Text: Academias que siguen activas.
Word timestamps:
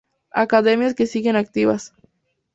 Academias 0.31 0.95
que 0.95 1.05
siguen 1.05 1.35
activas. 1.35 1.93